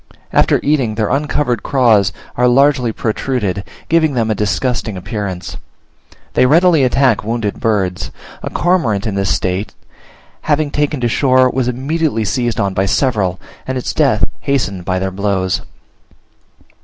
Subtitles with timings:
[0.33, 5.57] After eating, their uncovered craws are largely protruded, giving them a disgusting appearance.
[6.33, 8.09] They readily attack wounded birds:
[8.41, 9.75] a cormorant in this state
[10.41, 14.85] having taken to the shore, was immediately seized on by several, and its death hastened
[14.85, 15.61] by their blows.